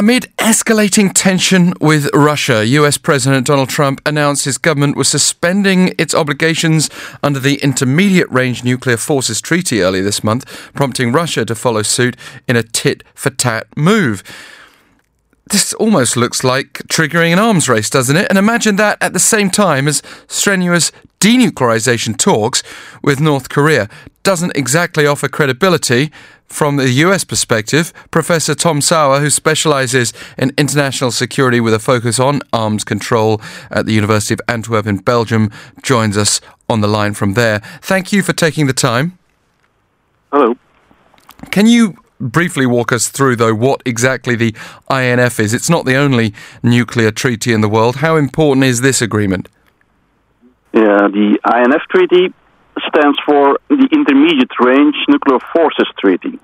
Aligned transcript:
Amid 0.00 0.32
escalating 0.38 1.12
tension 1.12 1.74
with 1.78 2.08
Russia, 2.14 2.64
US 2.64 2.96
President 2.96 3.46
Donald 3.46 3.68
Trump 3.68 4.00
announced 4.06 4.46
his 4.46 4.56
government 4.56 4.96
was 4.96 5.08
suspending 5.08 5.94
its 5.98 6.14
obligations 6.14 6.88
under 7.22 7.38
the 7.38 7.56
Intermediate 7.56 8.30
Range 8.30 8.64
Nuclear 8.64 8.96
Forces 8.96 9.42
Treaty 9.42 9.82
early 9.82 10.00
this 10.00 10.24
month, 10.24 10.46
prompting 10.72 11.12
Russia 11.12 11.44
to 11.44 11.54
follow 11.54 11.82
suit 11.82 12.16
in 12.48 12.56
a 12.56 12.62
tit 12.62 13.04
for 13.14 13.28
tat 13.28 13.66
move. 13.76 14.22
This 15.50 15.74
almost 15.74 16.16
looks 16.16 16.42
like 16.42 16.72
triggering 16.88 17.34
an 17.34 17.38
arms 17.38 17.68
race, 17.68 17.90
doesn't 17.90 18.16
it? 18.16 18.26
And 18.30 18.38
imagine 18.38 18.76
that 18.76 18.96
at 19.02 19.12
the 19.12 19.20
same 19.20 19.50
time 19.50 19.86
as 19.86 20.02
strenuous 20.26 20.92
denuclearization 21.20 22.16
talks 22.16 22.62
with 23.02 23.20
North 23.20 23.50
Korea 23.50 23.90
doesn't 24.22 24.56
exactly 24.56 25.06
offer 25.06 25.28
credibility 25.28 26.10
from 26.50 26.76
the 26.76 26.90
US 26.90 27.24
perspective. 27.24 27.92
Professor 28.10 28.54
Tom 28.54 28.80
Sauer, 28.80 29.20
who 29.20 29.30
specializes 29.30 30.12
in 30.36 30.52
international 30.58 31.10
security 31.12 31.60
with 31.60 31.72
a 31.72 31.78
focus 31.78 32.18
on 32.18 32.42
arms 32.52 32.84
control 32.84 33.40
at 33.70 33.86
the 33.86 33.92
University 33.92 34.34
of 34.34 34.40
Antwerp 34.48 34.86
in 34.86 34.98
Belgium, 34.98 35.50
joins 35.82 36.16
us 36.16 36.40
on 36.68 36.80
the 36.80 36.88
line 36.88 37.14
from 37.14 37.34
there. 37.34 37.60
Thank 37.80 38.12
you 38.12 38.22
for 38.22 38.32
taking 38.32 38.66
the 38.66 38.72
time. 38.72 39.18
Hello. 40.32 40.56
Can 41.50 41.66
you 41.66 41.96
briefly 42.20 42.66
walk 42.66 42.92
us 42.92 43.08
through, 43.08 43.36
though, 43.36 43.54
what 43.54 43.80
exactly 43.86 44.36
the 44.36 44.54
INF 44.90 45.40
is? 45.40 45.54
It's 45.54 45.70
not 45.70 45.86
the 45.86 45.96
only 45.96 46.34
nuclear 46.62 47.10
treaty 47.10 47.52
in 47.52 47.60
the 47.60 47.68
world. 47.68 47.96
How 47.96 48.16
important 48.16 48.64
is 48.64 48.82
this 48.82 49.00
agreement? 49.00 49.48
Yeah, 50.72 51.08
the 51.08 51.38
INF 51.44 51.82
Treaty 51.90 52.32
stands 52.88 53.18
for 53.26 53.58
the 53.68 53.88
Intermediate 53.92 54.52
Range 54.60 54.94
Nuclear 55.08 55.38
Forces 55.52 55.88
Treaty. 55.98 56.38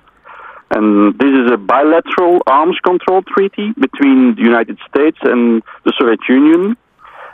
And 0.71 1.17
this 1.17 1.31
is 1.31 1.51
a 1.51 1.57
bilateral 1.57 2.41
arms 2.45 2.77
control 2.83 3.21
treaty 3.21 3.71
between 3.79 4.35
the 4.35 4.41
United 4.41 4.77
States 4.89 5.17
and 5.21 5.63
the 5.85 5.93
Soviet 5.97 6.19
Union, 6.27 6.75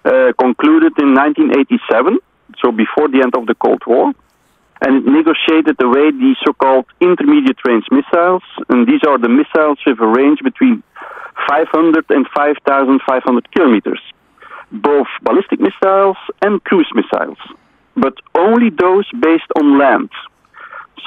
uh, 0.05 0.33
concluded 0.37 0.93
in 0.99 1.15
1987, 1.15 2.19
so 2.61 2.71
before 2.71 3.09
the 3.09 3.21
end 3.23 3.33
of 3.35 3.47
the 3.47 3.55
Cold 3.55 3.81
War. 3.87 4.13
And 4.81 4.97
it 4.97 5.05
negotiated 5.09 5.81
away 5.81 6.11
the 6.11 6.35
so-called 6.45 6.85
intermediate 6.99 7.57
range 7.65 7.85
missiles, 7.89 8.43
and 8.69 8.85
these 8.85 9.01
are 9.07 9.17
the 9.17 9.29
missiles 9.29 9.79
with 9.85 9.99
a 9.99 10.07
range 10.07 10.39
between 10.43 10.83
500 11.47 12.05
and 12.09 12.27
5,500 12.35 13.51
kilometers, 13.51 14.01
both 14.71 15.07
ballistic 15.23 15.59
missiles 15.59 16.17
and 16.41 16.63
cruise 16.63 16.91
missiles, 16.93 17.37
but 17.95 18.13
only 18.35 18.69
those 18.69 19.05
based 19.19 19.49
on 19.57 19.77
land. 19.77 20.09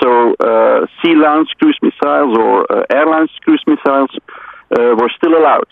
So 0.01 0.34
uh, 0.34 0.87
sea-launched 1.03 1.59
cruise 1.59 1.78
missiles 1.83 2.37
or 2.37 2.70
uh, 2.70 2.84
air-launched 2.91 3.41
cruise 3.43 3.65
missiles 3.67 4.11
uh, 4.70 4.95
were 4.98 5.11
still 5.17 5.37
allowed. 5.37 5.69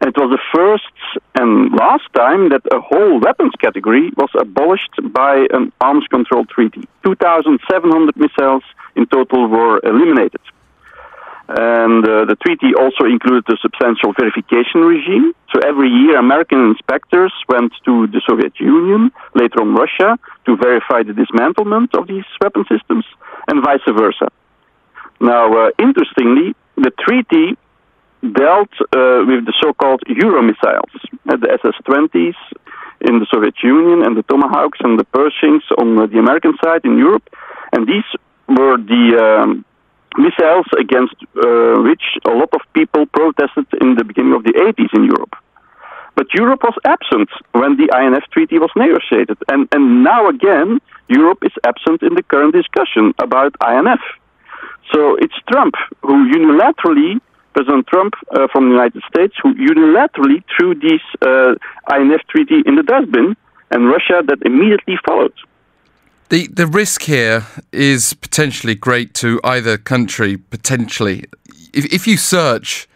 And 0.00 0.08
it 0.08 0.20
was 0.20 0.30
the 0.30 0.42
first 0.54 1.22
and 1.36 1.72
last 1.72 2.04
time 2.14 2.50
that 2.50 2.60
a 2.70 2.80
whole 2.80 3.18
weapons 3.20 3.52
category 3.60 4.10
was 4.16 4.28
abolished 4.38 4.92
by 5.12 5.46
an 5.52 5.72
arms 5.80 6.06
control 6.08 6.44
treaty. 6.44 6.86
2,700 7.04 8.16
missiles 8.16 8.62
in 8.94 9.06
total 9.06 9.48
were 9.48 9.80
eliminated. 9.84 10.40
And 11.48 12.02
uh, 12.02 12.24
the 12.26 12.34
treaty 12.42 12.74
also 12.74 13.04
included 13.06 13.46
a 13.46 13.56
substantial 13.62 14.12
verification 14.18 14.82
regime. 14.82 15.32
So 15.54 15.60
every 15.62 15.88
year, 15.88 16.18
American 16.18 16.74
inspectors 16.74 17.32
went 17.48 17.72
to 17.84 18.08
the 18.08 18.20
Soviet 18.26 18.58
Union, 18.58 19.12
later 19.34 19.60
on 19.60 19.74
Russia, 19.74 20.18
to 20.46 20.56
verify 20.56 21.04
the 21.04 21.14
dismantlement 21.14 21.94
of 21.94 22.08
these 22.08 22.26
weapon 22.42 22.64
systems, 22.68 23.04
and 23.46 23.62
vice 23.62 23.80
versa. 23.86 24.26
Now, 25.20 25.68
uh, 25.68 25.70
interestingly, 25.78 26.54
the 26.74 26.90
treaty 26.98 27.56
dealt 28.22 28.72
uh, 28.90 29.22
with 29.22 29.46
the 29.46 29.54
so-called 29.62 30.02
Euro 30.08 30.42
missiles, 30.42 30.90
the 31.24 31.48
SS-20s 31.62 32.34
in 33.02 33.20
the 33.20 33.26
Soviet 33.32 33.54
Union 33.62 34.02
and 34.02 34.16
the 34.16 34.24
Tomahawks 34.24 34.78
and 34.82 34.98
the 34.98 35.04
Pershings 35.04 35.62
on 35.78 35.94
the 36.10 36.18
American 36.18 36.56
side 36.62 36.84
in 36.84 36.98
Europe, 36.98 37.28
and 37.72 37.86
these 37.86 38.04
were 38.48 38.76
the 38.78 39.04
um, 39.22 39.64
missiles 40.16 40.66
against 40.78 41.14
uh, 41.36 41.82
which 41.82 42.02
a 42.26 42.30
lot 42.30 42.50
of 42.52 42.60
people 42.74 43.06
protested 43.06 43.66
in 43.80 43.96
the 43.96 44.04
beginning 44.04 44.34
of 44.34 44.44
the 44.44 44.52
80s 44.52 44.92
in 44.94 45.04
Europe. 45.04 45.34
But 46.14 46.32
Europe 46.32 46.62
was 46.62 46.74
absent 46.84 47.28
when 47.52 47.76
the 47.76 47.92
INF 47.92 48.24
Treaty 48.32 48.58
was 48.58 48.70
negotiated, 48.74 49.36
and, 49.48 49.68
and 49.72 50.02
now 50.02 50.28
again, 50.28 50.80
Europe 51.08 51.40
is 51.42 51.52
absent 51.64 52.02
in 52.02 52.14
the 52.14 52.22
current 52.22 52.54
discussion 52.54 53.12
about 53.18 53.54
INF. 53.60 54.00
So 54.92 55.16
it's 55.16 55.34
Trump 55.50 55.74
who 56.02 56.32
unilaterally 56.32 57.20
President 57.56 57.86
Trump 57.86 58.12
uh, 58.32 58.48
from 58.52 58.68
the 58.68 58.74
United 58.74 59.02
States, 59.08 59.34
who 59.42 59.54
unilaterally 59.54 60.44
threw 60.52 60.74
this 60.74 61.00
uh, 61.22 61.54
INF 61.90 62.20
treaty 62.28 62.62
in 62.66 62.76
the 62.76 62.82
dustbin, 62.82 63.34
and 63.70 63.88
Russia 63.88 64.22
that 64.28 64.38
immediately 64.44 64.96
followed. 65.06 65.32
The 66.28 66.48
the 66.48 66.66
risk 66.66 67.02
here 67.02 67.46
is 67.70 68.14
potentially 68.14 68.74
great 68.74 69.14
to 69.14 69.40
either 69.44 69.78
country. 69.78 70.36
Potentially, 70.36 71.24
if 71.72 71.92
if 71.92 72.06
you 72.08 72.16
search, 72.16 72.88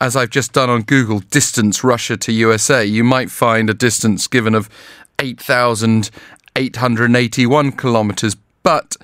as 0.00 0.16
I've 0.16 0.30
just 0.30 0.54
done 0.54 0.70
on 0.70 0.82
Google, 0.82 1.20
distance 1.20 1.84
Russia 1.84 2.16
to 2.16 2.32
USA, 2.32 2.84
you 2.84 3.04
might 3.04 3.30
find 3.30 3.68
a 3.68 3.74
distance 3.74 4.26
given 4.26 4.54
of 4.54 4.70
eight 5.18 5.38
thousand 5.38 6.10
eight 6.56 6.76
hundred 6.76 7.14
eighty 7.14 7.44
one 7.44 7.72
kilometers, 7.72 8.36
but 8.62 8.96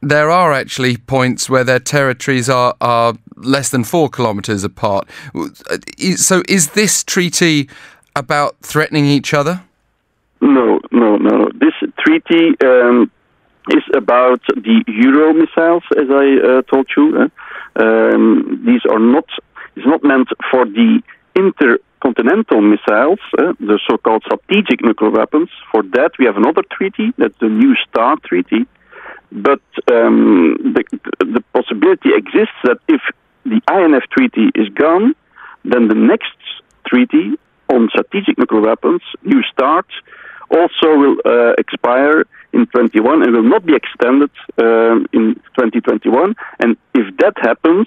there 0.00 0.30
are 0.30 0.52
actually 0.52 0.96
points 0.96 1.48
where 1.48 1.64
their 1.64 1.80
territories 1.80 2.48
are, 2.48 2.74
are 2.80 3.14
less 3.36 3.68
than 3.70 3.84
four 3.84 4.08
kilometres 4.08 4.64
apart. 4.64 5.08
Uh, 5.34 5.78
so 6.16 6.42
is 6.48 6.70
this 6.70 7.02
treaty 7.02 7.68
about 8.14 8.56
threatening 8.62 9.06
each 9.06 9.34
other? 9.34 9.62
No, 10.40 10.80
no, 10.90 11.16
no. 11.16 11.50
This 11.54 11.74
treaty 11.98 12.54
um, 12.64 13.10
is 13.70 13.82
about 13.94 14.40
the 14.46 14.84
Euro 14.86 15.32
missiles, 15.32 15.82
as 15.96 16.08
I 16.10 16.58
uh, 16.58 16.62
told 16.62 16.88
you. 16.96 17.16
Uh, 17.16 17.28
um, 17.82 18.62
these 18.66 18.82
are 18.90 18.98
not. 18.98 19.26
It's 19.76 19.86
not 19.86 20.02
meant 20.02 20.28
for 20.50 20.64
the 20.64 21.00
intercontinental 21.36 22.60
missiles, 22.60 23.20
uh, 23.38 23.52
the 23.60 23.78
so-called 23.88 24.24
strategic 24.24 24.82
nuclear 24.82 25.10
weapons. 25.10 25.50
For 25.70 25.82
that, 25.94 26.12
we 26.18 26.24
have 26.24 26.36
another 26.36 26.62
treaty. 26.70 27.12
That's 27.16 27.38
the 27.40 27.48
New 27.48 27.74
START 27.88 28.22
treaty 28.24 28.66
but 29.30 29.60
um, 29.92 30.56
the, 30.74 30.84
the 31.20 31.42
possibility 31.52 32.10
exists 32.14 32.56
that 32.64 32.78
if 32.88 33.00
the 33.44 33.60
INF 33.70 34.04
treaty 34.10 34.50
is 34.54 34.68
gone, 34.70 35.14
then 35.64 35.88
the 35.88 35.94
next 35.94 36.36
treaty 36.86 37.38
on 37.68 37.88
strategic 37.90 38.38
nuclear 38.38 38.62
weapons, 38.62 39.02
New 39.22 39.42
START, 39.52 39.86
also 40.50 40.96
will 40.96 41.16
uh, 41.24 41.52
expire 41.58 42.24
in 42.52 42.66
21 42.66 43.22
and 43.22 43.32
will 43.34 43.42
not 43.42 43.64
be 43.64 43.74
extended 43.74 44.30
uh, 44.58 44.96
in 45.12 45.34
2021. 45.56 46.34
And 46.60 46.76
if 46.94 47.16
that 47.18 47.34
happens, 47.36 47.86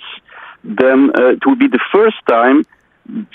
then 0.63 1.11
uh, 1.17 1.29
it 1.29 1.45
will 1.45 1.55
be 1.55 1.67
the 1.67 1.83
first 1.91 2.17
time 2.27 2.65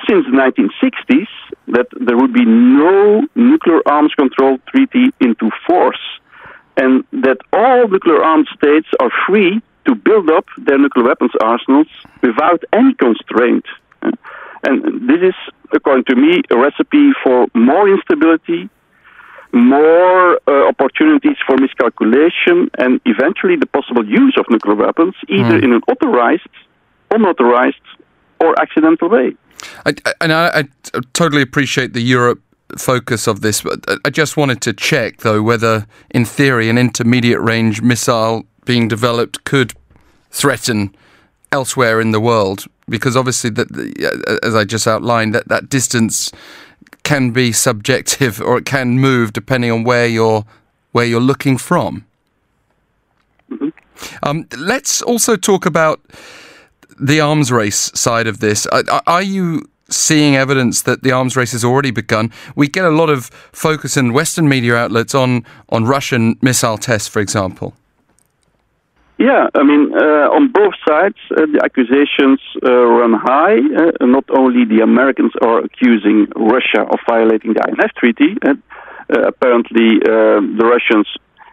since 0.09 0.25
the 0.27 0.33
1960s 0.33 1.29
that 1.69 1.87
there 2.01 2.17
would 2.17 2.33
be 2.33 2.45
no 2.45 3.27
nuclear 3.35 3.81
arms 3.87 4.15
control 4.15 4.59
treaty 4.71 5.11
into 5.21 5.51
force 5.67 6.01
and 6.77 7.05
that 7.13 7.39
all 7.53 7.89
nuclear 7.89 8.23
armed 8.23 8.49
states 8.55 8.89
are 9.01 9.11
free 9.27 9.61
to 9.87 9.95
build 9.95 10.31
up 10.31 10.47
their 10.59 10.79
nuclear 10.79 11.07
weapons 11.07 11.33
arsenals 11.41 11.89
without 12.23 12.63
any 12.73 12.95
constraint. 12.95 13.65
And 14.03 15.09
this 15.09 15.23
is, 15.23 15.35
according 15.73 16.05
to 16.05 16.17
me, 16.17 16.43
a 16.51 16.57
recipe 16.57 17.13
for 17.23 17.47
more 17.55 17.89
instability, 17.89 18.69
more 19.57 20.39
uh, 20.47 20.69
opportunities 20.69 21.37
for 21.47 21.57
miscalculation, 21.57 22.71
and 22.79 23.01
eventually 23.05 23.57
the 23.57 23.67
possible 23.67 24.07
use 24.07 24.37
of 24.39 24.45
nuclear 24.51 24.77
weapons, 24.77 25.15
either 25.29 25.59
mm. 25.59 25.65
in 25.65 25.73
an 25.73 25.81
authorized, 25.89 26.49
unauthorized, 27.11 27.77
or 28.41 28.59
accidental 28.61 29.09
way. 29.09 29.35
I, 29.87 29.95
I, 30.05 30.13
and 30.21 30.33
I, 30.33 30.59
I 30.59 30.65
totally 31.15 31.43
appreciate 31.43 31.95
the 31.95 32.03
Europe 32.03 32.41
focus 32.77 33.27
of 33.27 33.41
this. 33.41 33.63
But 33.63 33.85
I 34.05 34.11
just 34.11 34.37
wanted 34.37 34.61
to 34.63 34.73
check, 34.73 35.19
though, 35.19 35.43
whether, 35.43 35.87
in 36.11 36.25
theory, 36.25 36.69
an 36.69 36.79
intermediate 36.79 37.41
range 37.41 37.81
missile 37.81 38.45
being 38.65 38.89
developed 38.89 39.45
could 39.45 39.73
threaten 40.31 40.95
elsewhere 41.53 42.01
in 42.01 42.11
the 42.11 42.21
world, 42.21 42.67
because 42.89 43.17
obviously, 43.17 43.51
that 43.51 44.39
as 44.43 44.55
I 44.55 44.65
just 44.65 44.87
outlined, 44.87 45.35
that 45.35 45.49
that 45.49 45.69
distance 45.69 46.31
can 47.03 47.31
be 47.31 47.53
subjective 47.53 48.41
or 48.41 48.59
it 48.59 48.65
can 48.65 48.99
move 48.99 49.33
depending 49.33 49.71
on 49.71 49.85
where 49.85 50.07
you're 50.07 50.45
where 50.93 51.05
you're 51.05 51.21
looking 51.21 51.59
from. 51.59 52.07
Mm-hmm. 53.51 53.69
Um, 54.23 54.47
let's 54.57 55.03
also 55.03 55.37
talk 55.37 55.67
about 55.67 56.01
the 56.99 57.21
arms 57.21 57.53
race 57.53 57.91
side 57.95 58.27
of 58.27 58.41
this. 58.41 58.67
Are, 58.67 59.03
are 59.07 59.23
you 59.23 59.63
seeing 59.89 60.35
evidence 60.35 60.83
that 60.83 61.03
the 61.03 61.13
arms 61.13 61.37
race 61.37 61.53
has 61.53 61.65
already 61.65 61.91
begun. 61.91 62.33
We 62.55 62.69
get 62.69 62.85
a 62.85 62.91
lot 62.91 63.11
of 63.11 63.27
focus 63.53 63.97
in 63.97 64.13
Western 64.13 64.49
media 64.49 64.75
outlets 64.75 65.15
on, 65.15 65.45
on 65.69 65.85
Russian 65.85 66.37
missile 66.43 66.79
tests, 66.79 67.09
for 67.09 67.21
example. 67.21 67.75
Yeah, 69.19 69.49
I 69.55 69.63
mean, 69.63 69.97
uh, 69.97 70.29
on 70.29 70.53
both 70.53 70.75
sides, 70.87 71.17
uh, 71.31 71.47
the 71.49 71.65
accusations 71.65 72.41
uh, 72.63 72.69
run 72.69 73.15
high. 73.17 73.57
Uh, 73.57 74.05
not 74.05 74.25
only 74.29 74.67
the 74.67 74.83
Americans 74.83 75.33
are 75.41 75.65
accusing 75.65 76.29
Russia 76.37 76.85
of 76.85 77.01
violating 77.09 77.55
the 77.55 77.65
INF 77.67 77.93
Treaty, 77.97 78.37
uh, 78.45 78.53
uh, 79.09 79.29
apparently 79.29 80.01
the 80.05 80.67
Russians 80.69 81.09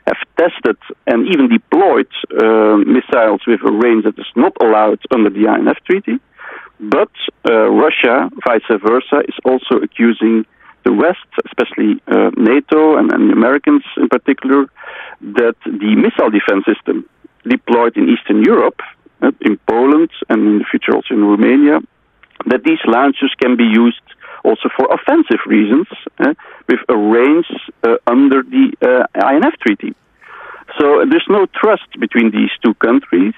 have 0.07 0.19
tested 0.35 0.75
and 1.07 1.25
even 1.31 1.47
deployed 1.47 2.11
missiles 2.83 3.39
with 3.47 3.61
a 3.63 3.71
range 3.71 4.03
that 4.03 4.19
is 4.19 4.27
not 4.35 4.51
allowed 4.59 4.99
under 5.15 5.29
the 5.29 5.47
INF 5.47 5.77
Treaty. 5.85 6.19
But 6.81 7.11
Russia, 7.47 8.29
vice 8.45 8.67
versa, 8.67 9.23
is 9.25 9.37
also 9.45 9.79
accusing 9.81 10.45
the 10.83 10.91
West, 10.91 11.29
especially 11.45 12.01
NATO 12.35 12.97
and, 12.97 13.13
and 13.13 13.29
the 13.29 13.33
Americans 13.33 13.83
in 13.95 14.09
particular, 14.09 14.65
that 15.21 15.55
the 15.63 15.95
missile 15.95 16.29
defense 16.29 16.65
system 16.65 17.07
deployed 17.47 17.97
in 17.97 18.09
Eastern 18.09 18.43
Europe, 18.43 18.79
uh, 19.21 19.31
in 19.41 19.57
Poland, 19.67 20.09
and 20.29 20.39
in 20.47 20.59
the 20.59 20.65
future 20.69 20.93
also 20.95 21.13
in 21.13 21.23
Romania, 21.23 21.79
that 22.47 22.63
these 22.63 22.79
launchers 22.85 23.33
can 23.41 23.55
be 23.55 23.63
used 23.63 24.01
also 24.43 24.69
for 24.75 24.93
offensive 24.93 25.39
reasons 25.45 25.87
uh, 26.19 26.33
with 26.67 26.79
a 26.89 26.97
range 26.97 27.47
uh, 27.83 27.95
under 28.07 28.43
the 28.43 28.65
uh, 28.81 29.31
INF 29.33 29.55
Treaty. 29.59 29.95
So 30.77 31.05
there's 31.09 31.27
no 31.29 31.45
trust 31.61 31.87
between 31.99 32.31
these 32.31 32.51
two 32.63 32.73
countries. 32.75 33.33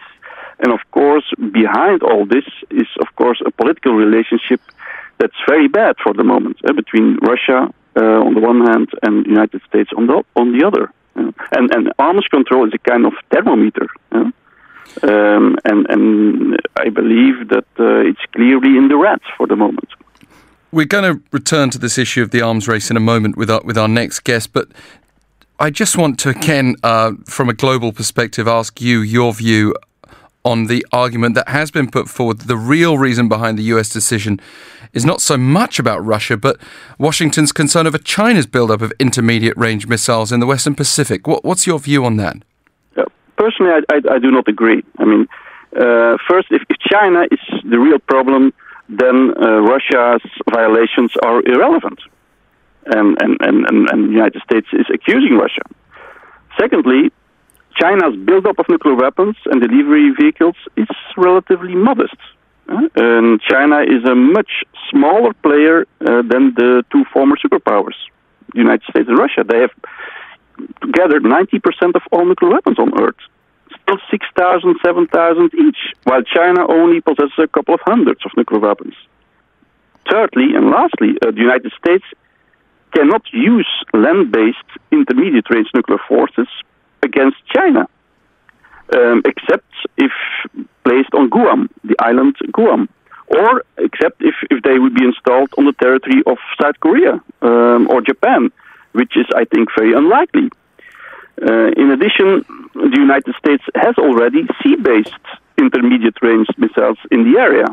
And 0.60 0.72
of 0.72 0.80
course, 0.92 1.26
behind 1.52 2.02
all 2.02 2.26
this 2.26 2.46
is, 2.72 2.88
of 3.02 3.14
course, 3.16 3.42
a 3.46 3.52
political 3.52 3.94
relationship 3.94 4.62
that's 5.18 5.36
very 5.48 5.68
bad 5.68 5.96
for 6.04 6.14
the 6.14 6.24
moment 6.24 6.58
between 6.76 7.18
Russia 7.22 7.74
uh, 7.98 8.02
on 8.02 8.34
the 8.34 8.42
one 8.42 8.66
hand 8.66 8.90
and 9.04 9.26
the 9.26 9.30
United 9.30 9.62
States 9.68 9.90
on 9.96 10.08
the 10.08 10.24
on 10.36 10.58
the 10.58 10.66
other. 10.66 10.92
And, 11.16 11.74
and 11.74 11.94
arms 12.00 12.28
control 12.28 12.68
is 12.68 12.74
a 12.74 12.90
kind 12.90 13.06
of 13.06 13.14
thermometer. 13.32 13.88
Um, 14.12 15.58
and, 15.66 15.86
and 15.90 16.58
I 16.78 16.90
believe 16.90 17.50
that 17.50 17.66
uh, 17.80 18.10
it's 18.10 18.20
clearly 18.34 18.78
in 18.78 18.88
the 18.88 18.98
red 18.98 19.20
for 19.38 19.48
the 19.48 19.56
moment. 19.56 19.90
We're 20.72 20.86
going 20.86 21.16
to 21.16 21.24
return 21.32 21.70
to 21.72 21.78
this 21.78 21.98
issue 21.98 22.22
of 22.22 22.32
the 22.32 22.42
arms 22.42 22.68
race 22.68 22.90
in 22.90 22.98
a 22.98 23.02
moment 23.02 23.38
with 23.38 23.50
our, 23.50 23.62
with 23.64 23.78
our 23.78 23.88
next 23.88 24.20
guest, 24.22 24.54
but 24.54 24.68
I 25.58 25.70
just 25.70 25.98
want 25.98 26.20
to, 26.20 26.30
again, 26.30 26.76
uh, 26.84 27.14
from 27.26 27.50
a 27.50 27.54
global 27.54 27.94
perspective, 27.94 28.48
ask 28.48 28.82
you 28.82 29.00
your 29.00 29.34
view 29.34 29.74
on 30.46 30.68
the 30.68 30.86
argument 30.92 31.36
that 31.36 31.50
has 31.50 31.72
been 31.72 31.90
put 31.90 32.08
forward. 32.08 32.42
The 32.42 32.56
real 32.56 32.98
reason 32.98 33.28
behind 33.28 33.58
the 33.58 33.64
US 33.64 33.90
decision 33.90 34.40
is 34.94 35.04
not 35.04 35.20
so 35.20 35.38
much 35.38 35.80
about 35.80 36.06
Russia, 36.06 36.38
but 36.38 36.58
Washington's 36.98 37.52
concern 37.52 37.88
over 37.88 37.98
China's 37.98 38.46
buildup 38.46 38.82
of 38.82 38.94
intermediate 39.00 39.58
range 39.58 39.88
missiles 39.88 40.32
in 40.32 40.40
the 40.40 40.46
Western 40.46 40.76
Pacific. 40.76 41.28
What, 41.28 41.44
what's 41.44 41.68
your 41.68 41.80
view 41.80 42.06
on 42.06 42.18
that? 42.18 42.38
Uh, 42.96 43.06
personally, 43.38 43.72
I, 43.74 43.96
I, 43.96 44.16
I, 44.16 44.20
do 44.20 44.32
not 44.32 44.48
agree. 44.48 44.84
I 45.00 45.06
mean, 45.06 45.28
uh, 45.76 46.18
first, 46.30 46.48
if, 46.52 46.62
if, 46.70 46.78
China 46.80 47.26
is 47.32 47.40
the 47.70 47.80
real 47.80 48.00
problem, 48.00 48.54
then 48.88 49.34
uh, 49.42 49.60
Russia's 49.62 50.22
violations 50.50 51.12
are 51.24 51.42
irrelevant. 51.46 52.00
And, 52.86 53.18
and, 53.20 53.38
and, 53.42 53.90
and 53.90 54.10
the 54.10 54.14
United 54.14 54.42
States 54.44 54.68
is 54.72 54.86
accusing 54.94 55.38
Russia. 55.38 55.64
Secondly, 56.60 57.12
China's 57.76 58.16
buildup 58.26 58.58
of 58.58 58.66
nuclear 58.70 58.96
weapons 58.96 59.36
and 59.46 59.62
delivery 59.62 60.12
vehicles 60.20 60.56
is 60.78 60.88
relatively 61.18 61.76
modest. 61.76 62.16
Uh, 62.68 62.88
and 62.96 63.42
China 63.42 63.82
is 63.82 64.04
a 64.10 64.16
much 64.16 64.64
smaller 64.90 65.34
player 65.44 65.86
uh, 66.02 66.22
than 66.24 66.54
the 66.56 66.84
two 66.92 67.04
former 67.14 67.36
superpowers, 67.36 67.98
the 68.54 68.60
United 68.60 68.84
States 68.90 69.08
and 69.08 69.18
Russia. 69.18 69.44
They 69.48 69.60
have 69.60 69.72
gathered 70.94 71.24
90% 71.24 71.96
of 71.96 72.02
all 72.12 72.26
nuclear 72.26 72.52
weapons 72.52 72.80
on 72.80 73.00
Earth. 73.00 73.20
Still 73.84 73.98
6,000, 74.10 74.76
7,000 74.84 75.52
each, 75.54 75.78
while 76.06 76.24
China 76.24 76.66
only 76.68 77.02
possesses 77.02 77.38
a 77.38 77.48
couple 77.48 77.74
of 77.74 77.82
hundreds 77.86 78.22
of 78.26 78.32
nuclear 78.38 78.62
weapons. 78.62 78.96
Thirdly, 80.10 80.56
and 80.56 80.70
lastly, 80.72 81.18
uh, 81.22 81.32
the 81.32 81.42
United 81.42 81.72
States 81.78 82.06
cannot 82.96 83.24
use 83.34 83.68
land 83.94 84.32
based 84.32 84.70
intermediate 84.92 85.50
range 85.50 85.68
nuclear 85.74 86.00
forces 86.08 86.48
um, 88.96 89.22
except 89.26 89.70
if 89.98 90.12
placed 90.84 91.14
on 91.14 91.30
Guam, 91.30 91.70
the 91.84 91.96
island 92.00 92.36
Guam, 92.54 92.90
or 93.28 93.64
except 93.78 94.22
if, 94.22 94.36
if 94.50 94.64
they 94.64 94.78
would 94.80 94.96
be 94.96 95.04
installed 95.04 95.50
on 95.58 95.66
the 95.66 95.74
territory 95.74 96.22
of 96.26 96.38
South 96.62 96.80
Korea 96.80 97.22
um, 97.42 97.88
or 97.90 98.02
Japan, 98.02 98.52
which 98.94 99.18
is, 99.18 99.26
I 99.36 99.46
think, 99.46 99.70
very 99.78 99.94
unlikely. 99.94 100.50
Uh, 101.42 101.72
in 101.76 101.92
addition, 101.92 102.46
the 102.74 102.98
United 102.98 103.36
States 103.36 103.64
has 103.76 103.96
already 103.98 104.48
sea 104.64 104.76
based 104.76 105.26
intermediate 105.58 106.18
range 106.22 106.48
missiles 106.58 106.98
in 107.12 107.30
the 107.30 107.40
area. 107.40 107.66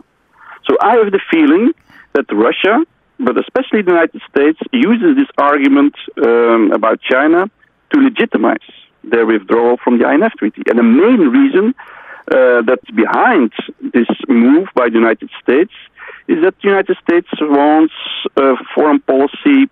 So 0.65 0.77
I 0.81 0.97
have 0.97 1.13
the 1.13 1.21
feeling 1.31 1.73
that 2.15 2.27
Russia, 2.33 2.85
but 3.19 3.39
especially 3.39 3.83
the 3.83 3.93
United 3.93 4.21
States, 4.31 4.59
uses 4.73 5.17
this 5.17 5.29
argument 5.39 5.95
um, 6.25 6.73
about 6.73 7.01
China 7.01 7.51
to 7.93 8.01
legitimize 8.01 8.59
their 9.05 9.27
withdrawal 9.27 9.77
from 9.83 9.99
the 9.99 10.09
INF 10.09 10.33
Treaty. 10.39 10.63
And 10.69 10.79
the 10.79 10.83
main 10.83 11.21
reason 11.29 11.75
uh, 12.31 12.63
that's 12.63 12.91
behind 12.91 13.53
this 13.93 14.09
move 14.29 14.69
by 14.75 14.89
the 14.89 14.95
United 14.95 15.31
States 15.43 15.73
is 16.29 16.43
that 16.43 16.55
the 16.63 16.69
United 16.69 16.97
States 17.03 17.29
wants 17.41 17.95
a 18.37 18.55
foreign 18.75 19.01
policy 19.01 19.69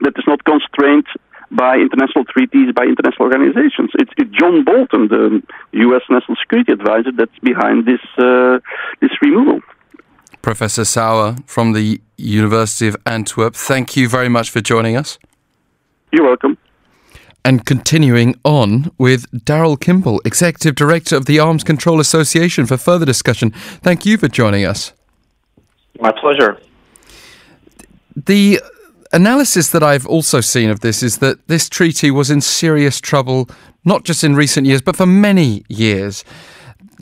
that 0.00 0.12
is 0.16 0.24
not 0.26 0.44
constrained 0.44 1.06
by 1.50 1.76
international 1.76 2.24
treaties, 2.24 2.72
by 2.74 2.84
international 2.84 3.26
organizations. 3.26 3.90
It's, 3.94 4.10
it's 4.16 4.30
John 4.30 4.64
Bolton, 4.64 5.08
the 5.08 5.42
U.S. 5.72 6.02
National 6.10 6.36
Security 6.36 6.72
Advisor, 6.72 7.12
that's 7.12 7.38
behind 7.42 7.86
this 7.86 8.00
uh, 8.18 8.58
this 9.00 9.10
removal. 9.22 9.60
Professor 10.42 10.84
Sauer 10.84 11.36
from 11.46 11.72
the 11.72 12.00
University 12.18 12.88
of 12.88 12.96
Antwerp, 13.06 13.54
thank 13.54 13.96
you 13.96 14.08
very 14.08 14.28
much 14.28 14.50
for 14.50 14.60
joining 14.60 14.96
us. 14.96 15.18
You're 16.12 16.26
welcome. 16.26 16.58
And 17.44 17.66
continuing 17.66 18.40
on 18.42 18.90
with 18.96 19.30
Daryl 19.32 19.78
Kimball, 19.78 20.22
Executive 20.24 20.74
Director 20.74 21.14
of 21.16 21.26
the 21.26 21.38
Arms 21.38 21.62
Control 21.62 22.00
Association, 22.00 22.64
for 22.64 22.78
further 22.78 23.04
discussion. 23.04 23.50
Thank 23.50 24.06
you 24.06 24.16
for 24.16 24.28
joining 24.28 24.64
us. 24.64 24.92
My 26.00 26.10
pleasure. 26.10 26.58
The 28.16 28.60
analysis 29.12 29.70
that 29.70 29.82
I've 29.82 30.06
also 30.06 30.40
seen 30.40 30.70
of 30.70 30.80
this 30.80 31.02
is 31.02 31.18
that 31.18 31.46
this 31.46 31.68
treaty 31.68 32.10
was 32.10 32.30
in 32.30 32.40
serious 32.40 33.00
trouble, 33.00 33.48
not 33.84 34.04
just 34.04 34.24
in 34.24 34.34
recent 34.34 34.66
years, 34.66 34.80
but 34.80 34.96
for 34.96 35.06
many 35.06 35.64
years 35.68 36.24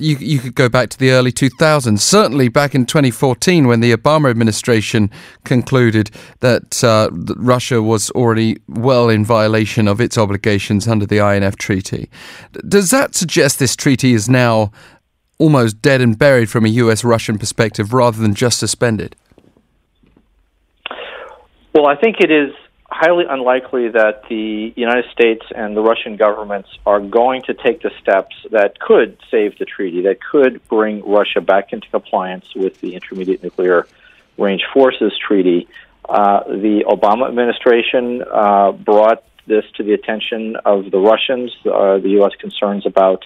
you, 0.03 0.17
you 0.17 0.39
could 0.39 0.55
go 0.55 0.69
back 0.69 0.91
to 0.91 0.99
the 0.99 1.11
early 1.11 1.33
2000s, 1.33 2.01
certainly 2.01 2.49
back 2.49 2.75
in 2.75 2.85
2014 2.85 3.67
when 3.67 3.81
the 3.81 3.97
Obama 3.97 4.31
administration 4.31 5.11
concluded 5.45 6.11
that, 6.41 6.83
uh, 6.83 7.09
that 7.13 7.37
Russia 7.39 7.83
was 7.83 8.11
already 8.11 8.59
well 8.69 9.09
in 9.09 9.25
violation 9.25 9.87
of 9.89 10.01
its 10.01 10.19
obligations 10.19 10.89
under 10.89 11.07
the 11.07 11.19
INF 11.19 11.57
Treaty. 11.57 12.11
Does 12.69 12.91
that 12.91 13.15
suggest 13.15 13.59
this 13.59 13.77
treaty 13.77 14.13
is 14.13 14.29
now 14.29 14.73
almost 15.39 15.81
dead 15.81 16.01
and 16.01 16.19
buried 16.19 16.51
from 16.51 16.65
a 16.65 16.69
US 16.69 17.05
Russian 17.05 17.39
perspective 17.39 17.93
rather 17.93 18.21
than 18.21 18.35
just 18.35 18.59
suspended? 18.59 19.17
Well, 21.75 21.87
I 21.87 21.97
think 21.97 22.17
it 22.21 22.31
is 22.31 22.53
highly 22.93 23.25
unlikely 23.29 23.89
that 23.89 24.23
the 24.29 24.73
United 24.77 25.07
States 25.11 25.45
and 25.55 25.77
the 25.77 25.81
Russian 25.81 26.17
governments 26.17 26.69
are 26.85 27.01
going 27.01 27.43
to 27.43 27.55
take 27.55 27.83
the 27.83 27.91
steps 28.01 28.37
that 28.51 28.79
could 28.79 29.17
save 29.31 29.59
the 29.59 29.65
treaty, 29.65 30.03
that 30.03 30.19
could 30.21 30.67
bring 30.69 31.03
Russia 31.09 31.41
back 31.41 31.73
into 31.73 31.89
compliance 31.89 32.47
with 32.55 32.81
the 32.81 32.95
Intermediate 32.95 33.43
Nuclear 33.43 33.87
Range 34.37 34.63
Forces 34.75 35.13
Treaty. 35.27 35.69
Uh, 36.07 36.45
the 36.45 36.85
Obama 36.87 37.29
administration 37.29 38.23
uh, 38.31 38.73
brought 38.73 39.25
this 39.47 39.65
to 39.77 39.83
the 39.83 39.95
attention 39.95 40.57
of 40.57 40.91
the 40.91 40.99
Russians. 40.99 41.51
Uh, 41.65 41.99
the 41.99 42.11
U.S. 42.21 42.33
concerns 42.39 42.87
about 42.87 43.25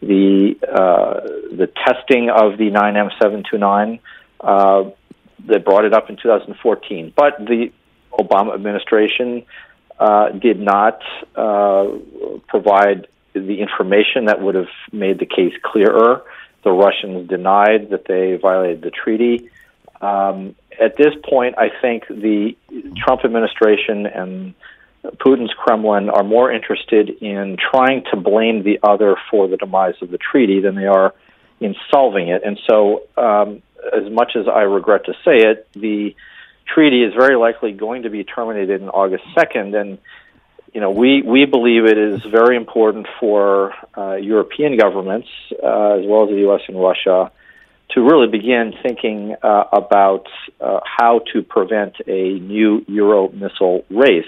the 0.00 0.56
uh, 0.62 1.20
the 1.54 1.70
testing 1.86 2.30
of 2.30 2.58
the 2.58 2.70
9M729. 2.70 4.00
Uh, 4.40 4.90
they 5.44 5.58
brought 5.58 5.84
it 5.84 5.92
up 5.92 6.08
in 6.08 6.16
2014, 6.16 7.12
but 7.14 7.38
the 7.38 7.72
Obama 8.22 8.54
administration 8.54 9.44
uh, 9.98 10.30
did 10.30 10.58
not 10.58 11.00
uh, 11.36 11.86
provide 12.48 13.08
the 13.34 13.60
information 13.60 14.26
that 14.26 14.40
would 14.40 14.54
have 14.54 14.72
made 14.92 15.18
the 15.18 15.26
case 15.26 15.54
clearer. 15.62 16.22
The 16.64 16.70
Russians 16.70 17.28
denied 17.28 17.90
that 17.90 18.04
they 18.06 18.36
violated 18.36 18.82
the 18.82 18.90
treaty. 18.90 19.50
Um, 20.00 20.54
at 20.80 20.96
this 20.96 21.14
point, 21.28 21.56
I 21.58 21.70
think 21.80 22.06
the 22.08 22.56
Trump 22.96 23.24
administration 23.24 24.06
and 24.06 24.54
Putin's 25.04 25.52
Kremlin 25.54 26.10
are 26.10 26.22
more 26.22 26.52
interested 26.52 27.10
in 27.22 27.56
trying 27.56 28.04
to 28.10 28.16
blame 28.16 28.62
the 28.62 28.78
other 28.82 29.16
for 29.30 29.48
the 29.48 29.56
demise 29.56 29.94
of 30.00 30.10
the 30.10 30.18
treaty 30.18 30.60
than 30.60 30.74
they 30.74 30.86
are 30.86 31.14
in 31.60 31.74
solving 31.90 32.28
it. 32.28 32.42
And 32.44 32.58
so, 32.68 33.02
um, 33.16 33.62
as 33.92 34.10
much 34.10 34.36
as 34.36 34.46
I 34.46 34.62
regret 34.62 35.06
to 35.06 35.12
say 35.24 35.38
it, 35.38 35.68
the 35.72 36.14
treaty 36.66 37.02
is 37.02 37.14
very 37.14 37.36
likely 37.36 37.72
going 37.72 38.02
to 38.02 38.10
be 38.10 38.24
terminated 38.24 38.80
in 38.80 38.88
August 38.88 39.24
2nd. 39.36 39.78
And 39.78 39.98
you 40.72 40.80
know, 40.80 40.90
we, 40.90 41.22
we 41.22 41.44
believe 41.44 41.84
it 41.84 41.98
is 41.98 42.22
very 42.24 42.56
important 42.56 43.06
for 43.20 43.74
uh, 43.96 44.14
European 44.14 44.76
governments, 44.76 45.28
uh, 45.52 45.98
as 45.98 46.06
well 46.06 46.24
as 46.24 46.30
the 46.30 46.40
U.S. 46.46 46.62
and 46.68 46.80
Russia, 46.80 47.30
to 47.90 48.00
really 48.00 48.26
begin 48.26 48.72
thinking 48.82 49.36
uh, 49.42 49.64
about 49.72 50.26
uh, 50.60 50.80
how 50.84 51.20
to 51.32 51.42
prevent 51.42 51.96
a 52.06 52.38
new 52.38 52.84
Euro 52.88 53.28
missile 53.28 53.84
race 53.90 54.24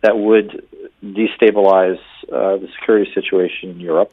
that 0.00 0.16
would 0.16 0.66
destabilize 1.02 1.98
uh, 2.32 2.56
the 2.56 2.68
security 2.78 3.10
situation 3.14 3.70
in 3.70 3.80
Europe 3.80 4.12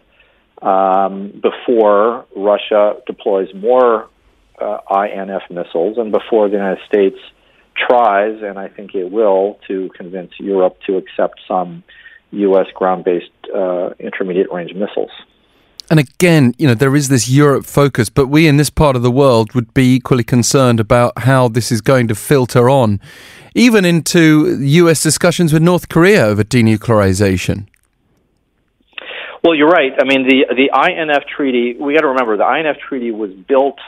um, 0.61 1.41
before 1.41 2.25
Russia 2.35 2.97
deploys 3.07 3.53
more 3.53 4.09
uh, 4.59 4.77
INF 4.91 5.43
missiles 5.49 5.97
and 5.97 6.11
before 6.11 6.49
the 6.49 6.55
United 6.55 6.83
States 6.85 7.17
tries, 7.75 8.41
and 8.41 8.59
I 8.59 8.67
think 8.67 8.95
it 8.95 9.11
will, 9.11 9.59
to 9.67 9.89
convince 9.95 10.31
Europe 10.39 10.77
to 10.87 10.97
accept 10.97 11.39
some 11.47 11.83
U.S. 12.31 12.67
ground 12.73 13.03
based 13.03 13.29
uh, 13.53 13.91
intermediate 13.99 14.51
range 14.51 14.73
missiles. 14.73 15.11
And 15.89 15.99
again, 15.99 16.53
you 16.57 16.67
know, 16.67 16.73
there 16.73 16.95
is 16.95 17.09
this 17.09 17.27
Europe 17.27 17.65
focus, 17.65 18.09
but 18.09 18.27
we 18.27 18.47
in 18.47 18.55
this 18.55 18.69
part 18.69 18.95
of 18.95 19.01
the 19.01 19.11
world 19.11 19.53
would 19.53 19.73
be 19.73 19.93
equally 19.95 20.23
concerned 20.23 20.79
about 20.79 21.11
how 21.19 21.49
this 21.49 21.69
is 21.69 21.81
going 21.81 22.07
to 22.07 22.15
filter 22.15 22.69
on, 22.69 23.01
even 23.55 23.83
into 23.83 24.57
US 24.61 25.03
discussions 25.03 25.51
with 25.51 25.61
North 25.61 25.89
Korea 25.89 26.25
over 26.25 26.45
denuclearization. 26.45 27.67
Well, 29.43 29.55
you're 29.55 29.67
right. 29.67 29.91
I 29.99 30.05
mean, 30.05 30.27
the 30.27 30.45
the 30.55 30.69
INF 30.71 31.23
treaty. 31.27 31.75
We 31.77 31.93
got 31.95 32.01
to 32.01 32.07
remember 32.09 32.37
the 32.37 32.49
INF 32.49 32.77
treaty 32.77 33.11
was 33.11 33.31
built 33.31 33.79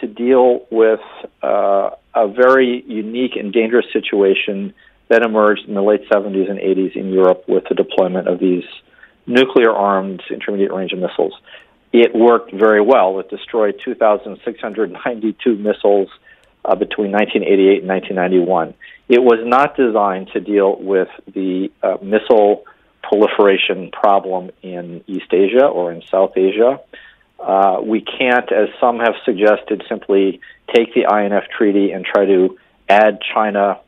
to 0.00 0.08
deal 0.08 0.66
with 0.70 1.00
uh, 1.42 1.90
a 2.16 2.26
very 2.26 2.82
unique 2.86 3.36
and 3.36 3.52
dangerous 3.52 3.86
situation 3.92 4.74
that 5.08 5.22
emerged 5.22 5.68
in 5.68 5.74
the 5.74 5.82
late 5.82 6.08
70s 6.10 6.50
and 6.50 6.58
80s 6.58 6.96
in 6.96 7.12
Europe 7.12 7.44
with 7.46 7.64
the 7.68 7.74
deployment 7.74 8.26
of 8.26 8.40
these 8.40 8.64
nuclear 9.26 9.70
armed 9.70 10.22
intermediate 10.30 10.72
range 10.72 10.92
missiles. 10.94 11.34
It 11.92 12.14
worked 12.14 12.52
very 12.52 12.80
well. 12.80 13.20
It 13.20 13.28
destroyed 13.28 13.80
2,692 13.84 15.56
missiles 15.56 16.08
uh, 16.64 16.74
between 16.74 17.12
1988 17.12 17.80
and 17.80 17.88
1991. 17.88 18.74
It 19.08 19.22
was 19.22 19.40
not 19.44 19.76
designed 19.76 20.30
to 20.32 20.40
deal 20.40 20.76
with 20.80 21.08
the 21.32 21.70
uh, 21.82 21.98
missile 22.02 22.64
proliferation 23.02 23.90
problem 23.92 24.50
in 24.62 25.04
East 25.06 25.32
Asia 25.32 25.64
or 25.64 25.92
in 25.92 26.02
South 26.10 26.36
Asia. 26.36 26.80
Uh, 27.38 27.80
we 27.82 28.00
can't, 28.00 28.50
as 28.50 28.68
some 28.80 28.98
have 28.98 29.14
suggested, 29.24 29.82
simply 29.88 30.40
take 30.74 30.94
the 30.94 31.02
INF 31.02 31.44
treaty 31.56 31.92
and 31.92 32.04
try 32.04 32.24
to 32.24 32.58
add 32.88 33.18
China 33.34 33.80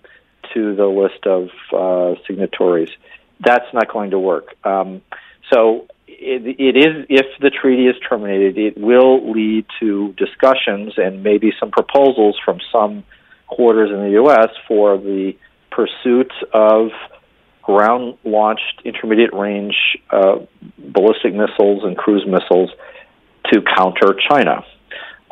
to 0.55 0.75
the 0.75 0.87
list 0.87 1.26
of 1.26 1.49
uh, 1.73 2.21
signatories. 2.26 2.90
That's 3.40 3.73
not 3.73 3.90
going 3.93 4.11
to 4.11 4.19
work. 4.19 4.55
Um, 4.64 5.02
so 5.52 5.87
it, 6.07 6.57
it 6.59 6.76
is, 6.76 7.07
if 7.09 7.26
the 7.40 7.50
treaty 7.50 7.87
is 7.87 7.97
terminated, 8.09 8.59
it 8.59 8.76
will 8.78 9.31
lead 9.33 9.67
to 9.81 10.12
discussions 10.14 10.95
and 10.97 11.23
maybe 11.23 11.52
some 11.59 11.71
proposals 11.71 12.38
from 12.45 12.59
some 12.73 13.05
quarters 13.47 13.90
in 13.90 14.00
the 14.00 14.11
U.S. 14.11 14.50
for 14.67 14.99
the 14.99 15.35
pursuit 15.71 16.33
of 16.52 16.90
ground 17.62 18.17
launched 18.25 18.83
intermediate 18.85 19.33
range 19.33 19.76
uh, 20.11 20.38
ballistic 20.78 21.35
missiles 21.35 21.85
and 21.85 21.97
cruise 21.97 22.26
missiles 22.26 22.71
to 23.52 23.62
counter 23.76 24.14
China. 24.28 24.64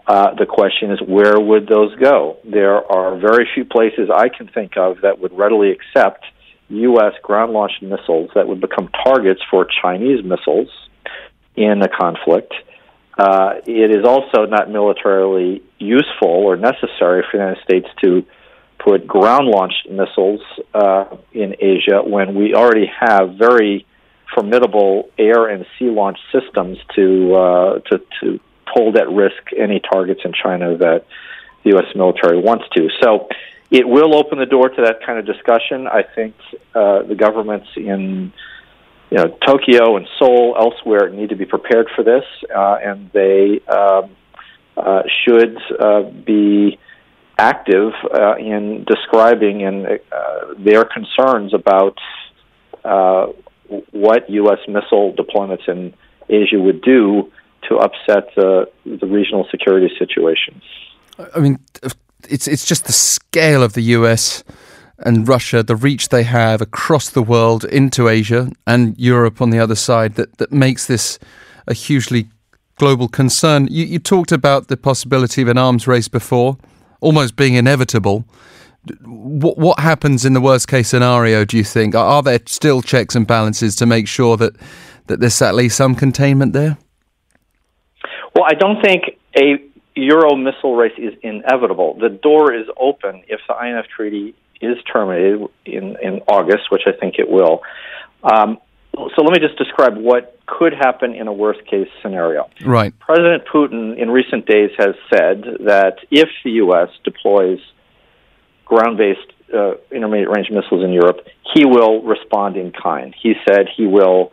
Uh, 0.06 0.35
the 0.35 0.46
question 0.46 0.92
is, 0.92 1.00
where 1.00 1.38
would 1.38 1.66
those 1.66 1.94
go? 1.96 2.38
There 2.44 2.76
are 2.90 3.18
very 3.18 3.49
few 3.54 3.64
places 3.64 4.08
I 4.14 4.28
can 4.28 4.49
think 4.49 4.76
of 4.76 5.00
that 5.02 5.18
would 5.18 5.37
readily 5.37 5.73
accept 5.73 6.25
U.S. 6.68 7.14
ground 7.23 7.52
launched 7.52 7.82
missiles 7.82 8.30
that 8.35 8.46
would 8.46 8.61
become 8.61 8.88
targets 9.04 9.40
for 9.50 9.66
Chinese 9.82 10.25
missiles 10.25 10.68
in 11.56 11.82
a 11.82 11.88
conflict. 11.88 12.54
Uh, 13.18 13.54
it 13.66 13.90
is 13.90 14.04
also 14.04 14.46
not 14.46 14.70
militarily 14.70 15.62
useful 15.78 16.28
or 16.28 16.56
necessary 16.56 17.25
for 17.30 17.38
the 17.38 17.44
United 17.44 17.62
States 17.64 17.87
to 18.04 18.25
put 18.78 19.06
ground 19.06 19.49
launched 19.49 19.88
missiles 19.90 20.40
uh, 20.75 21.04
in 21.32 21.56
Asia 21.58 22.02
when 22.04 22.35
we 22.35 22.54
already 22.54 22.87
have 23.00 23.35
very 23.37 23.87
formidable 24.35 25.11
air 25.18 25.47
and 25.47 25.66
sea 25.78 25.90
launch 25.90 26.18
systems 26.33 26.78
to 26.95 27.35
uh, 27.35 27.78
to 27.90 28.00
to 28.21 28.40
hold 28.66 28.97
at 28.97 29.09
risk 29.11 29.52
any 29.56 29.80
targets 29.80 30.21
in 30.25 30.33
China 30.33 30.76
that 30.76 31.06
the 31.64 31.71
U.S. 31.71 31.95
military 31.95 32.38
wants 32.38 32.64
to. 32.75 32.88
So 33.02 33.28
it 33.71 33.88
will 33.88 34.14
open 34.14 34.38
the 34.38 34.47
door 34.47 34.68
to 34.68 34.83
that 34.83 35.04
kind 35.04 35.18
of 35.18 35.26
discussion. 35.26 35.87
I 35.87 36.02
think 36.02 36.35
uh, 36.75 37.02
the 37.02 37.14
governments 37.14 37.68
in 37.76 38.33
you 39.11 39.18
know 39.18 39.37
Tokyo 39.47 39.97
and 39.97 40.06
Seoul, 40.18 40.56
elsewhere, 40.59 41.09
need 41.11 41.30
to 41.30 41.37
be 41.37 41.47
prepared 41.47 41.88
for 41.95 42.02
this, 42.02 42.25
uh, 42.54 42.78
and 42.83 43.11
they 43.12 43.61
um, 43.66 44.16
uh, 44.76 45.02
should 45.25 45.56
uh, 45.80 46.02
be 46.02 46.78
active 47.38 47.92
uh, 48.14 48.37
in 48.37 48.85
describing 48.85 49.62
and 49.62 49.87
uh, 49.87 50.54
their 50.59 50.85
concerns 50.85 51.52
about 51.52 51.99
what 53.90 54.28
U.S. 54.30 54.58
missile 54.68 55.12
deployments 55.14 55.68
in 55.68 55.94
Asia 56.28 56.58
would 56.58 56.82
do 56.82 57.30
to 57.68 57.76
upset 57.76 58.28
the, 58.37 58.70
the 58.85 59.06
regional 59.06 59.46
security 59.50 59.92
situation. 59.99 60.61
I 61.35 61.40
mean, 61.40 61.58
it's 62.28 62.46
it's 62.46 62.64
just 62.64 62.85
the 62.85 62.92
scale 62.92 63.62
of 63.62 63.73
the 63.73 63.82
U.S. 63.82 64.44
and 64.99 65.26
Russia, 65.26 65.62
the 65.62 65.76
reach 65.76 66.08
they 66.08 66.23
have 66.25 66.61
across 66.61 67.08
the 67.11 67.23
world 67.23 67.64
into 67.64 68.08
Asia 68.08 68.50
and 68.66 68.99
Europe 68.99 69.40
on 69.40 69.50
the 69.50 69.58
other 69.58 69.75
side 69.75 70.14
that, 70.14 70.38
that 70.38 70.52
makes 70.52 70.87
this 70.87 71.18
a 71.66 71.75
hugely 71.75 72.28
global 72.76 73.08
concern. 73.08 73.68
You, 73.70 73.85
you 73.85 73.99
talked 73.99 74.32
about 74.32 74.68
the 74.68 74.76
possibility 74.76 75.42
of 75.42 75.49
an 75.49 75.58
arms 75.58 75.87
race 75.87 76.08
before, 76.08 76.58
almost 77.00 77.37
being 77.37 77.54
inevitable 77.54 78.25
what 79.02 79.59
what 79.59 79.78
happens 79.81 80.25
in 80.25 80.33
the 80.33 80.40
worst 80.40 80.69
case 80.69 80.88
scenario? 80.88 81.45
Do 81.45 81.57
you 81.57 81.64
think 81.64 81.95
are, 81.95 82.23
there 82.23 82.40
still 82.47 82.83
checks 82.83 83.14
and 83.14 83.26
balances 83.26 83.76
to 83.76 83.87
make 83.87 84.09
sure 84.09 84.37
that 84.37 84.55
that 85.07 85.21
there's 85.21 85.40
at 85.43 85.55
least 85.55 85.76
some 85.76 85.95
containment 85.95 86.52
there? 86.52 86.78
Well, 88.35 88.45
I 88.47 88.55
don't 88.55 88.83
think 88.83 89.19
a 89.37 89.62
Euro 89.95 90.37
missile 90.37 90.76
race 90.76 90.93
is 90.99 91.14
inevitable. 91.23 91.95
The 91.99 92.11
door 92.11 92.52
is 92.52 92.66
open 92.78 93.23
if 93.28 93.40
the 93.49 93.55
INF 93.55 93.87
treaty 93.88 94.35
is 94.61 94.76
terminated 94.90 95.49
in 95.64 95.97
in 96.02 96.21
August, 96.28 96.71
which 96.71 96.83
I 96.87 96.93
think 96.93 97.14
it 97.19 97.31
will. 97.31 97.62
Um, 98.23 98.59
so 98.97 99.23
let 99.23 99.33
me 99.33 99.47
just 99.47 99.59
describe 99.59 99.97
what 99.97 100.38
could 100.47 100.73
happen 100.73 101.14
in 101.14 101.28
a 101.28 101.33
worst 101.33 101.66
case 101.66 101.88
scenario. 102.02 102.49
Right. 102.64 102.99
President 102.99 103.45
Putin 103.47 103.99
in 103.99 104.11
recent 104.11 104.47
days 104.47 104.71
has 104.78 104.95
said 105.12 105.45
that 105.64 105.99
if 106.11 106.28
the 106.45 106.52
U.S. 106.52 106.88
deploys 107.05 107.59
ground 108.66 108.99
based 108.99 109.32
uh, 109.54 109.75
intermediate 109.90 110.28
range 110.28 110.50
missiles 110.50 110.85
in 110.85 110.92
Europe, 110.92 111.20
he 111.54 111.64
will 111.64 112.02
respond 112.02 112.56
in 112.56 112.73
kind. 112.73 113.14
He 113.20 113.35
said 113.49 113.68
he 113.75 113.87
will 113.87 114.32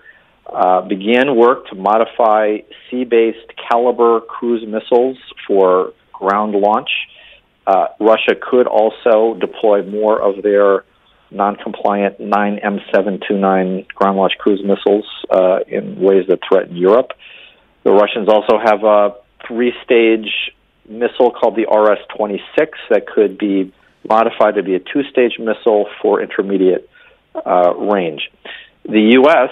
uh, 0.52 0.82
begin 0.82 1.36
work 1.36 1.68
to 1.68 1.76
modify 1.76 2.58
sea 2.90 3.06
based 3.06 3.54
Kalibr 3.58 4.28
cruise 4.28 4.66
missiles 4.68 5.18
for 5.48 5.94
ground 6.12 6.54
launch. 6.56 6.90
Uh, 7.66 7.88
Russia 8.00 8.36
could 8.42 8.68
also 8.68 9.40
deploy 9.40 9.84
more 9.84 10.22
of 10.22 10.44
their 10.44 10.84
non 11.32 11.56
compliant 11.56 12.20
9M729 12.20 13.88
ground 13.88 14.18
launch 14.18 14.34
cruise 14.40 14.62
missiles 14.66 15.06
uh, 15.32 15.60
in 15.68 16.00
ways 16.00 16.26
that 16.28 16.40
threaten 16.48 16.76
Europe. 16.76 17.12
The 17.84 17.92
Russians 17.92 18.28
also 18.30 18.60
have 18.64 18.84
a 18.84 19.16
three 19.48 19.74
stage 19.84 20.52
missile 20.88 21.32
called 21.32 21.56
the 21.56 21.66
RS 21.72 22.00
26 22.18 22.78
that 22.90 23.08
could 23.08 23.38
be 23.38 23.74
modified 24.08 24.56
to 24.56 24.64
be 24.64 24.76
a 24.76 24.80
two 24.80 25.04
stage 25.12 25.40
missile 25.40 25.88
for 26.02 26.22
intermediate 26.22 26.90
uh, 27.46 27.74
range. 27.76 28.30
The 28.84 29.14
U.S., 29.14 29.50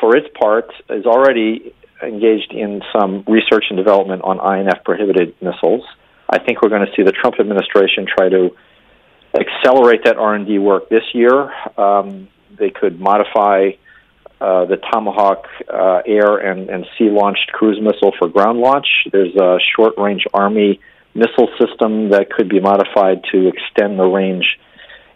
for 0.00 0.16
its 0.16 0.26
part, 0.38 0.70
is 0.90 1.06
already 1.06 1.74
engaged 2.02 2.52
in 2.52 2.82
some 2.92 3.24
research 3.26 3.66
and 3.70 3.76
development 3.76 4.22
on 4.22 4.38
INF 4.38 4.84
prohibited 4.84 5.34
missiles. 5.40 5.82
I 6.28 6.38
think 6.38 6.62
we're 6.62 6.70
going 6.70 6.86
to 6.86 6.92
see 6.96 7.02
the 7.02 7.12
Trump 7.12 7.36
administration 7.38 8.06
try 8.06 8.28
to 8.28 8.50
accelerate 9.34 10.04
that 10.04 10.16
R&D 10.16 10.58
work 10.58 10.88
this 10.88 11.04
year. 11.12 11.52
Um, 11.78 12.28
they 12.58 12.70
could 12.70 13.00
modify 13.00 13.70
uh, 14.40 14.64
the 14.66 14.76
Tomahawk 14.76 15.46
uh, 15.72 16.02
air 16.06 16.36
and, 16.36 16.68
and 16.68 16.86
sea 16.98 17.10
launched 17.10 17.50
cruise 17.52 17.80
missile 17.80 18.12
for 18.18 18.28
ground 18.28 18.58
launch. 18.58 18.86
There's 19.10 19.34
a 19.36 19.58
short 19.76 19.94
range 19.96 20.24
Army 20.32 20.80
missile 21.14 21.48
system 21.58 22.10
that 22.10 22.30
could 22.30 22.48
be 22.48 22.60
modified 22.60 23.22
to 23.32 23.48
extend 23.48 23.98
the 23.98 24.04
range. 24.04 24.58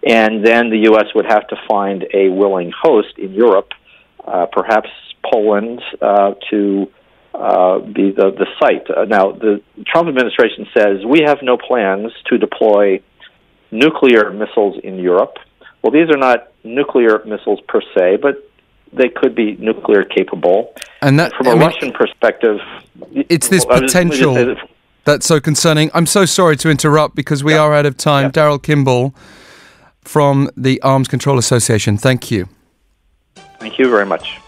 And 0.06 0.46
then 0.46 0.70
the 0.70 0.78
U.S. 0.90 1.06
would 1.14 1.26
have 1.26 1.46
to 1.48 1.56
find 1.68 2.06
a 2.14 2.28
willing 2.28 2.72
host 2.80 3.18
in 3.18 3.34
Europe, 3.34 3.72
uh, 4.24 4.46
perhaps 4.46 4.88
Poland, 5.28 5.82
uh, 6.00 6.34
to 6.50 6.88
uh, 7.34 7.80
be 7.80 8.12
the, 8.12 8.30
the 8.30 8.46
site. 8.60 8.88
Uh, 8.90 9.04
now, 9.04 9.32
the 9.32 9.60
Trump 9.86 10.08
administration 10.08 10.66
says 10.76 11.04
we 11.04 11.22
have 11.26 11.38
no 11.42 11.56
plans 11.56 12.12
to 12.26 12.38
deploy 12.38 13.00
nuclear 13.70 14.30
missiles 14.32 14.80
in 14.82 14.98
Europe. 14.98 15.36
Well, 15.82 15.92
these 15.92 16.08
are 16.10 16.18
not 16.18 16.52
nuclear 16.64 17.22
missiles 17.24 17.60
per 17.68 17.80
se, 17.96 18.18
but 18.22 18.48
they 18.92 19.08
could 19.08 19.34
be 19.34 19.56
nuclear 19.56 20.04
capable. 20.04 20.74
And 21.02 21.18
that, 21.18 21.32
from 21.34 21.48
a 21.48 21.50
I 21.50 21.54
mean, 21.54 21.62
Russian 21.62 21.92
perspective, 21.92 22.58
it's 23.12 23.48
this 23.48 23.66
well, 23.66 23.78
I 23.78 23.82
was- 23.82 23.94
let 23.94 24.04
me 24.06 24.10
just 24.10 24.26
potential 24.26 24.68
that's 25.08 25.26
so 25.26 25.40
concerning. 25.40 25.90
I'm 25.94 26.06
so 26.06 26.26
sorry 26.26 26.56
to 26.58 26.68
interrupt 26.68 27.14
because 27.14 27.42
we 27.42 27.54
are 27.54 27.72
out 27.74 27.86
of 27.86 27.96
time. 27.96 28.26
Yeah. 28.26 28.30
Daryl 28.30 28.62
Kimball 28.62 29.14
from 30.02 30.50
the 30.56 30.80
Arms 30.82 31.08
Control 31.08 31.38
Association. 31.38 31.96
Thank 31.96 32.30
you. 32.30 32.48
Thank 33.58 33.78
you 33.78 33.88
very 33.88 34.06
much. 34.06 34.38